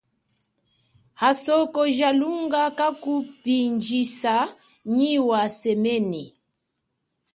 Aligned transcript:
Asoko 1.29 1.81
ja 1.97 2.09
lunga 2.19 2.63
kakupindjisa 2.77 4.35
nyi 4.95 5.11
wa 5.29 5.41
semene. 5.59 6.23